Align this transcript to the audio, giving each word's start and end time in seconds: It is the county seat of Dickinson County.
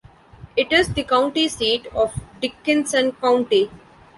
It 0.57 0.73
is 0.73 0.91
the 0.95 1.03
county 1.03 1.47
seat 1.47 1.85
of 1.93 2.11
Dickinson 2.41 3.11
County. 3.21 3.69